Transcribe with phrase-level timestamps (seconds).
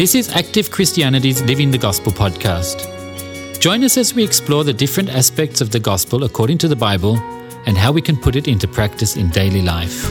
[0.00, 2.88] This is Active Christianity's Living the Gospel podcast.
[3.60, 7.18] Join us as we explore the different aspects of the gospel according to the Bible
[7.66, 10.08] and how we can put it into practice in daily life.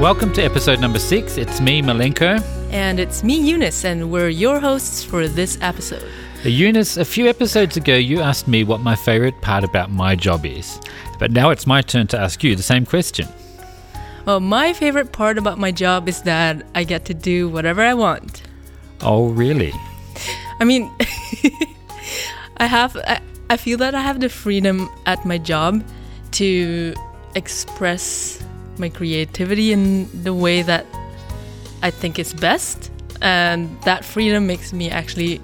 [0.00, 1.36] Welcome to episode number six.
[1.36, 2.42] It's me, Milenko.
[2.70, 6.08] And it's me, Eunice, and we're your hosts for this episode.
[6.42, 10.46] Eunice, a few episodes ago, you asked me what my favorite part about my job
[10.46, 10.80] is.
[11.18, 13.28] But now it's my turn to ask you the same question.
[14.26, 17.94] Well, my favorite part about my job is that I get to do whatever I
[17.94, 18.42] want.
[19.02, 19.72] Oh, really?
[20.60, 20.90] I mean,
[22.56, 25.84] I have, I, I feel that I have the freedom at my job
[26.32, 26.94] to
[27.36, 28.42] express
[28.78, 30.86] my creativity in the way that
[31.82, 32.90] I think is best.
[33.22, 35.40] And that freedom makes me actually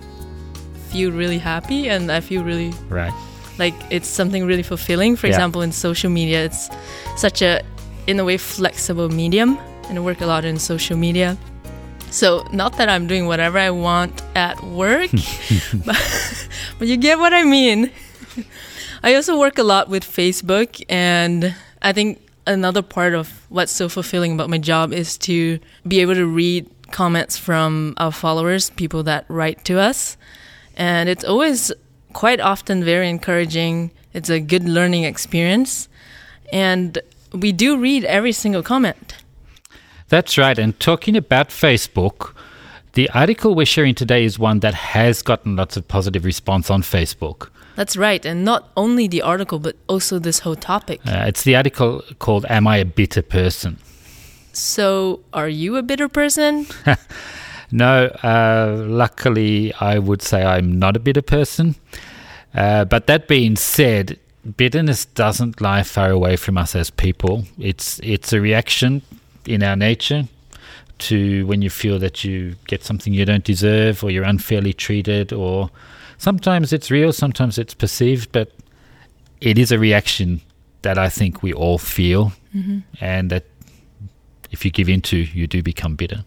[0.91, 3.15] feel really happy and I feel really Right.
[3.59, 5.15] like it's something really fulfilling.
[5.17, 5.35] For Yeah.
[5.35, 6.69] example, in social media, it's
[7.17, 7.63] such a,
[8.07, 11.37] in a way, flexible medium, and I work a lot in social media.
[12.11, 15.11] So, not that I'm doing whatever I want at work,
[15.87, 17.91] but, but you get what I mean.
[19.03, 23.89] I also work a lot with Facebook, and I think another part of what's so
[23.89, 29.03] fulfilling about my job is to be able to read comments from our followers, people
[29.05, 30.17] that write to us.
[30.77, 31.73] And it's always
[32.13, 33.91] quite often very encouraging.
[34.13, 35.89] It's a good learning experience.
[36.53, 36.99] And
[37.33, 39.17] we do read every single comment.
[40.09, 40.59] That's right.
[40.59, 42.35] And talking about Facebook,
[42.93, 46.83] the article we're sharing today is one that has gotten lots of positive response on
[46.83, 47.49] Facebook.
[47.77, 48.25] That's right.
[48.27, 51.01] And not only the article, but also this whole topic.
[51.07, 53.79] Uh, it's the article called Am I a Bitter Person?
[54.53, 56.67] So, are you a bitter person?
[57.73, 61.75] No, uh, luckily, I would say I'm not a bitter person.
[62.55, 64.19] Uh, but that being said,
[64.57, 67.45] bitterness doesn't lie far away from us as people.
[67.59, 69.03] It's it's a reaction
[69.47, 70.29] in our nature
[70.99, 75.33] to when you feel that you get something you don't deserve or you're unfairly treated
[75.33, 75.71] or
[76.19, 78.53] sometimes it's real, sometimes it's perceived, but
[79.41, 80.41] it is a reaction
[80.83, 82.81] that I think we all feel mm-hmm.
[83.01, 83.45] and that
[84.53, 86.25] if you give into, you do become bitter.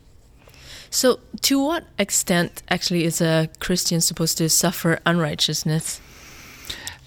[0.90, 6.02] So, to what extent actually is a Christian supposed to suffer unrighteousness?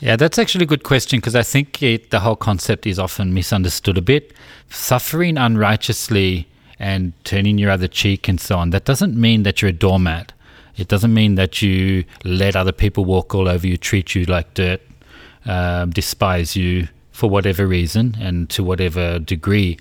[0.01, 3.35] Yeah, that's actually a good question because I think it, the whole concept is often
[3.35, 4.33] misunderstood a bit.
[4.71, 6.47] Suffering unrighteously
[6.79, 10.33] and turning your other cheek and so on, that doesn't mean that you're a doormat.
[10.77, 14.55] It doesn't mean that you let other people walk all over you, treat you like
[14.55, 14.81] dirt,
[15.47, 19.77] um, despise you for whatever reason and to whatever degree.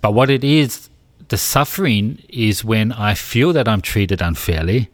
[0.00, 0.88] But what it is,
[1.28, 4.88] the suffering is when I feel that I'm treated unfairly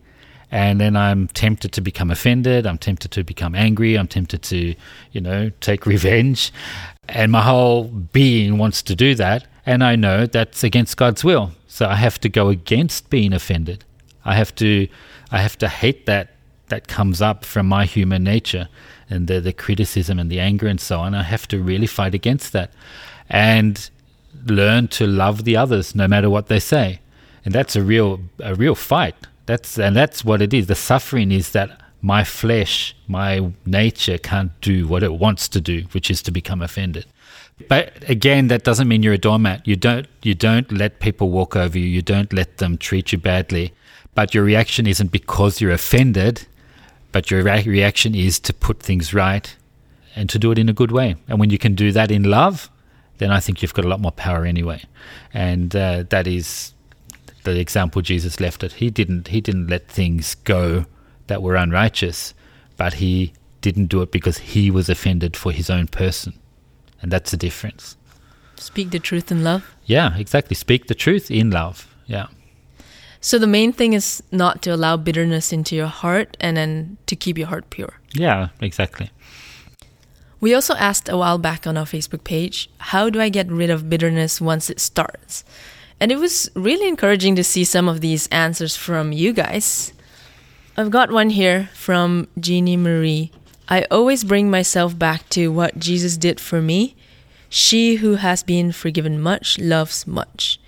[0.54, 2.64] and then I'm tempted to become offended.
[2.64, 3.98] I'm tempted to become angry.
[3.98, 4.76] I'm tempted to,
[5.10, 6.52] you know, take revenge.
[7.08, 9.48] And my whole being wants to do that.
[9.66, 11.50] And I know that's against God's will.
[11.66, 13.84] So I have to go against being offended.
[14.24, 14.86] I have to,
[15.32, 16.36] I have to hate that
[16.68, 18.68] that comes up from my human nature
[19.10, 21.16] and the, the criticism and the anger and so on.
[21.16, 22.72] I have to really fight against that
[23.28, 23.90] and
[24.46, 27.00] learn to love the others no matter what they say.
[27.44, 29.16] And that's a real, a real fight.
[29.46, 30.66] That's and that's what it is.
[30.66, 35.82] The suffering is that my flesh, my nature can't do what it wants to do,
[35.92, 37.06] which is to become offended.
[37.68, 39.66] But again, that doesn't mean you're a doormat.
[39.66, 41.86] You don't you don't let people walk over you.
[41.86, 43.72] You don't let them treat you badly.
[44.14, 46.46] But your reaction isn't because you're offended,
[47.10, 49.56] but your rea- reaction is to put things right
[50.14, 51.16] and to do it in a good way.
[51.26, 52.70] And when you can do that in love,
[53.18, 54.82] then I think you've got a lot more power anyway.
[55.32, 56.73] And uh, that is
[57.52, 58.74] the example Jesus left it.
[58.74, 60.86] He didn't he didn't let things go
[61.26, 62.34] that were unrighteous,
[62.76, 66.34] but he didn't do it because he was offended for his own person.
[67.00, 67.96] And that's the difference.
[68.56, 69.74] Speak the truth in love.
[69.84, 70.54] Yeah, exactly.
[70.54, 71.88] Speak the truth in love.
[72.06, 72.26] Yeah.
[73.20, 77.16] So, the main thing is not to allow bitterness into your heart and then to
[77.16, 77.94] keep your heart pure.
[78.12, 79.10] Yeah, exactly.
[80.40, 83.70] We also asked a while back on our Facebook page, how do I get rid
[83.70, 85.42] of bitterness once it starts?
[86.00, 89.92] And it was really encouraging to see some of these answers from you guys.
[90.76, 93.30] I've got one here from Jeannie Marie.
[93.68, 96.96] I always bring myself back to what Jesus did for me.
[97.48, 100.58] She who has been forgiven much loves much.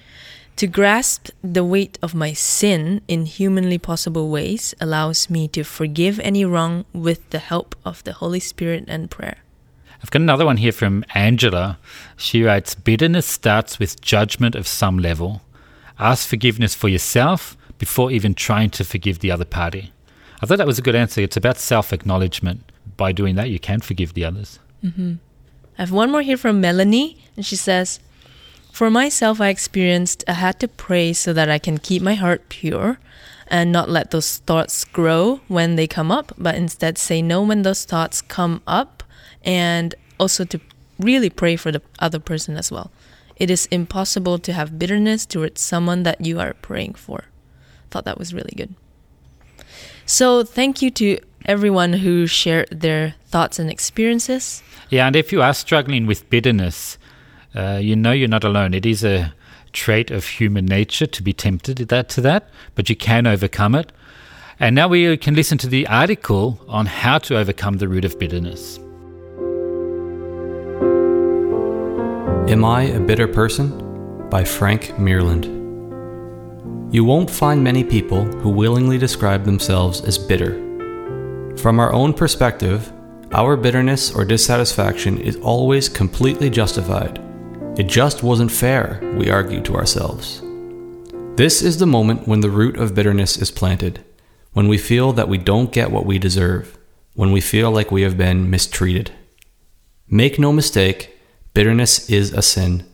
[0.56, 6.18] To grasp the weight of my sin in humanly possible ways allows me to forgive
[6.20, 9.38] any wrong with the help of the Holy Spirit and prayer.
[10.02, 11.78] I've got another one here from Angela.
[12.16, 15.42] She writes Bitterness starts with judgment of some level.
[15.98, 19.92] Ask forgiveness for yourself before even trying to forgive the other party.
[20.42, 21.20] I thought that was a good answer.
[21.20, 22.70] It's about self acknowledgement.
[22.96, 24.58] By doing that, you can forgive the others.
[24.84, 25.14] Mm-hmm.
[25.78, 28.00] I have one more here from Melanie, and she says,
[28.72, 32.48] For myself, I experienced I had to pray so that I can keep my heart
[32.48, 32.98] pure
[33.48, 37.62] and not let those thoughts grow when they come up, but instead say no when
[37.62, 38.95] those thoughts come up
[39.46, 40.60] and also to
[40.98, 42.90] really pray for the other person as well.
[43.36, 47.24] It is impossible to have bitterness towards someone that you are praying for.
[47.90, 48.74] Thought that was really good.
[50.06, 54.62] So, thank you to everyone who shared their thoughts and experiences.
[54.90, 56.98] Yeah, and if you are struggling with bitterness,
[57.54, 58.74] uh, you know you're not alone.
[58.74, 59.34] It is a
[59.72, 63.92] trait of human nature to be tempted that, to that, but you can overcome it.
[64.58, 68.18] And now we can listen to the article on how to overcome the root of
[68.18, 68.78] bitterness.
[72.48, 74.28] Am I a Bitter Person?
[74.30, 75.46] by Frank Meerland.
[76.94, 80.54] You won't find many people who willingly describe themselves as bitter.
[81.56, 82.92] From our own perspective,
[83.32, 87.20] our bitterness or dissatisfaction is always completely justified.
[87.76, 90.40] It just wasn't fair, we argue to ourselves.
[91.34, 94.04] This is the moment when the root of bitterness is planted,
[94.52, 96.78] when we feel that we don't get what we deserve,
[97.14, 99.10] when we feel like we have been mistreated.
[100.08, 101.15] Make no mistake,
[101.56, 102.84] bitterness is a sin.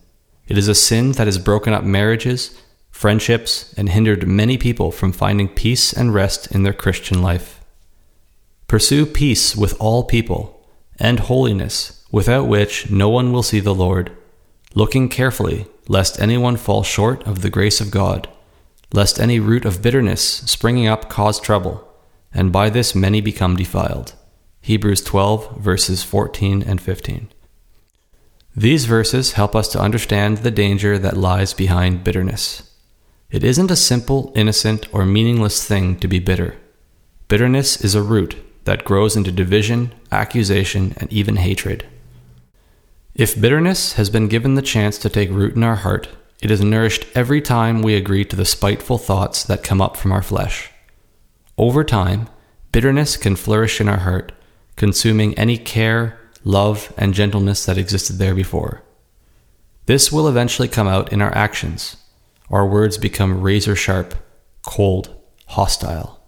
[0.47, 2.57] It is a sin that has broken up marriages,
[2.93, 7.61] friendships, and hindered many people from finding peace and rest in their Christian life.
[8.69, 10.65] Pursue peace with all people,
[10.97, 14.17] and holiness, without which no one will see the Lord
[14.77, 18.29] looking carefully, lest anyone fall short of the grace of God,
[18.93, 21.93] lest any root of bitterness springing up cause trouble,
[22.33, 24.13] and by this many become defiled.
[24.61, 27.32] Hebrews 12, verses 14 and 15.
[28.55, 32.71] These verses help us to understand the danger that lies behind bitterness.
[33.31, 36.57] It isn't a simple, innocent, or meaningless thing to be bitter.
[37.29, 41.87] Bitterness is a root that grows into division, accusation, and even hatred.
[43.15, 46.09] If bitterness has been given the chance to take root in our heart,
[46.43, 50.13] it is nourished every time we agree to the spiteful thoughts that come up from
[50.13, 50.71] our flesh.
[51.57, 52.29] Over time,
[52.71, 54.33] bitterness can flourish in our heart,
[54.77, 58.83] consuming any care, love, and gentleness that existed there before.
[59.87, 61.97] This will eventually come out in our actions.
[62.51, 64.15] Our words become razor sharp,
[64.63, 65.15] cold,
[65.47, 66.21] hostile.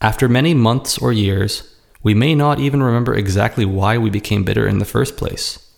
[0.00, 4.66] After many months or years, we may not even remember exactly why we became bitter
[4.66, 5.70] in the first place.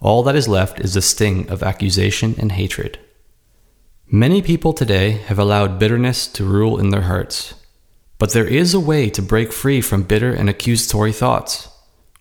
[0.00, 2.98] All that is left is the sting of accusation and hatred.
[4.06, 7.54] Many people today have allowed bitterness to rule in their hearts.
[8.18, 11.68] But there is a way to break free from bitter and accusatory thoughts.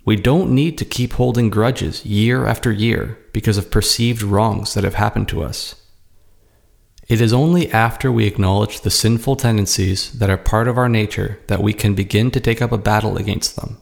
[0.06, 4.84] We don't need to keep holding grudges year after year because of perceived wrongs that
[4.84, 5.76] have happened to us.
[7.08, 11.40] It is only after we acknowledge the sinful tendencies that are part of our nature
[11.48, 13.78] that we can begin to take up a battle against them.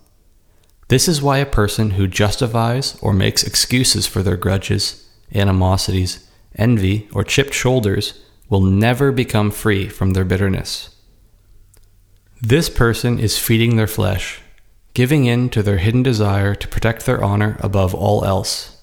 [0.90, 7.08] This is why a person who justifies or makes excuses for their grudges, animosities, envy,
[7.14, 8.20] or chipped shoulders
[8.50, 10.96] will never become free from their bitterness.
[12.42, 14.42] This person is feeding their flesh,
[14.94, 18.78] giving in to their hidden desire to protect their honor above all else.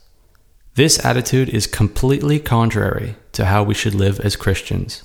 [0.75, 5.03] This attitude is completely contrary to how we should live as Christians.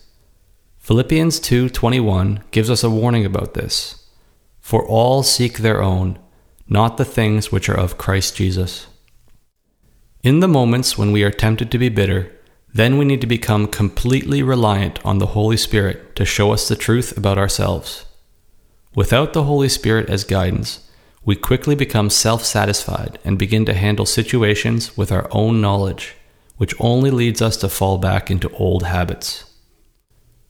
[0.80, 3.96] Philippians 2:21 gives us a warning about this.
[4.60, 6.20] For all seek their own,
[6.68, 8.88] not the things which are of Christ Jesus.
[10.24, 12.32] In the moments when we are tempted to be bitter,
[12.74, 16.76] then we need to become completely reliant on the Holy Spirit to show us the
[16.76, 18.06] truth about ourselves.
[18.96, 20.80] Without the Holy Spirit as guidance,
[21.26, 26.16] we quickly become self satisfied and begin to handle situations with our own knowledge,
[26.58, 29.46] which only leads us to fall back into old habits.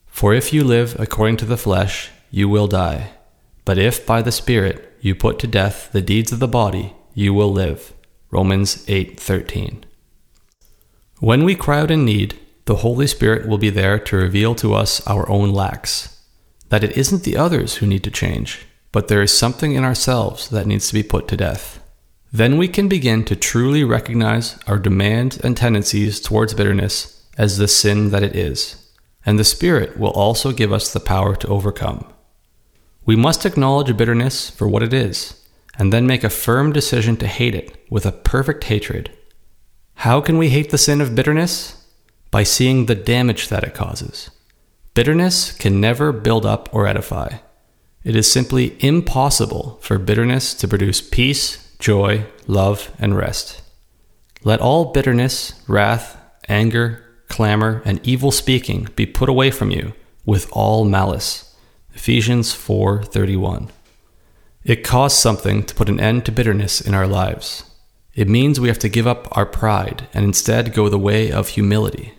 [0.08, 3.12] For if you live according to the flesh, you will die.
[3.66, 7.34] But if by the Spirit you put to death the deeds of the body, you
[7.34, 7.94] will live.
[8.32, 9.86] Romans 8:13.
[11.20, 14.74] When we cry out in need, the Holy Spirit will be there to reveal to
[14.74, 16.18] us our own lacks.
[16.70, 20.48] That it isn't the others who need to change, but there is something in ourselves
[20.50, 21.82] that needs to be put to death.
[22.32, 27.68] Then we can begin to truly recognize our demands and tendencies towards bitterness as the
[27.68, 28.90] sin that it is,
[29.26, 32.06] and the Spirit will also give us the power to overcome.
[33.06, 35.42] We must acknowledge bitterness for what it is,
[35.78, 39.12] and then make a firm decision to hate it with a perfect hatred.
[39.96, 41.84] How can we hate the sin of bitterness?
[42.30, 44.30] By seeing the damage that it causes.
[44.94, 47.38] Bitterness can never build up or edify.
[48.04, 53.62] It is simply impossible for bitterness to produce peace, joy, love, and rest.
[54.44, 56.18] Let all bitterness, wrath,
[56.50, 59.94] anger, clamor, and evil speaking be put away from you
[60.26, 61.56] with all malice.
[61.94, 63.70] Ephesians 4:31.
[64.66, 67.64] It costs something to put an end to bitterness in our lives.
[68.14, 71.50] It means we have to give up our pride and instead go the way of
[71.50, 72.14] humility.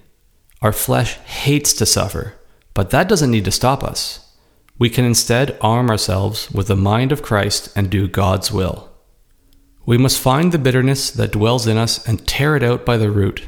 [0.63, 2.35] Our flesh hates to suffer,
[2.73, 4.24] but that doesn't need to stop us.
[4.77, 8.91] We can instead arm ourselves with the mind of Christ and do God's will.
[9.87, 13.11] We must find the bitterness that dwells in us and tear it out by the
[13.11, 13.45] root.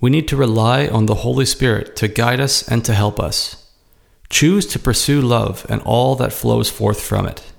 [0.00, 3.70] We need to rely on the Holy Spirit to guide us and to help us.
[4.30, 7.52] Choose to pursue love and all that flows forth from it.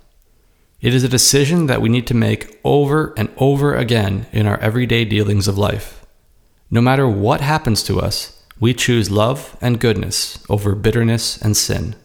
[0.82, 4.60] It is a decision that we need to make over and over again in our
[4.60, 6.06] everyday dealings of life.
[6.72, 11.96] No matter what happens to us, we choose love and goodness over bitterness and sin.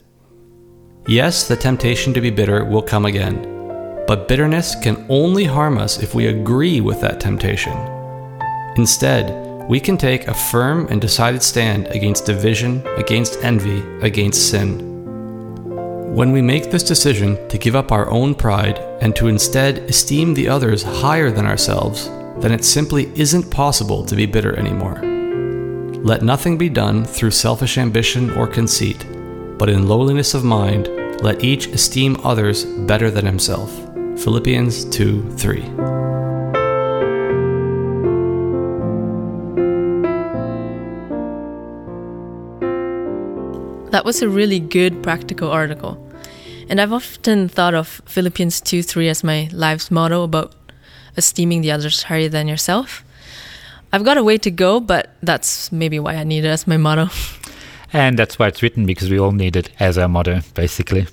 [1.06, 3.42] Yes, the temptation to be bitter will come again,
[4.06, 7.76] but bitterness can only harm us if we agree with that temptation.
[8.76, 14.94] Instead, we can take a firm and decided stand against division, against envy, against sin.
[16.14, 20.32] When we make this decision to give up our own pride and to instead esteem
[20.32, 22.08] the others higher than ourselves,
[22.38, 25.02] then it simply isn't possible to be bitter anymore.
[26.02, 29.04] Let nothing be done through selfish ambition or conceit,
[29.58, 30.88] but in lowliness of mind,
[31.22, 33.70] let each esteem others better than himself.
[34.18, 35.60] Philippians 2 3.
[43.90, 46.00] That was a really good practical article.
[46.68, 50.54] And I've often thought of Philippians 2 3 as my life's motto about
[51.16, 53.04] esteeming the others higher than yourself.
[53.92, 56.76] I've got a way to go, but that's maybe why I need it as my
[56.76, 57.08] motto.
[57.94, 61.06] And that's why it's written, because we all need it as our motto, basically.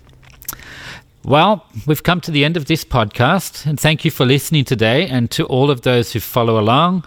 [1.23, 5.07] Well, we've come to the end of this podcast, and thank you for listening today.
[5.07, 7.05] And to all of those who follow along,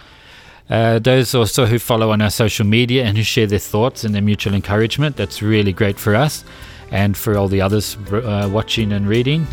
[0.71, 4.15] uh, those also who follow on our social media and who share their thoughts and
[4.15, 6.45] their mutual encouragement, that's really great for us
[6.93, 9.45] and for all the others uh, watching and reading.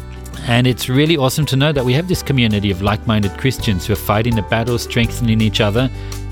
[0.41, 3.87] And it's really awesome to know that we have this community of like minded Christians
[3.87, 5.89] who are fighting the battle, strengthening each other.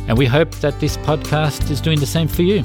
[0.08, 2.64] And we hope that this podcast is doing the same for you.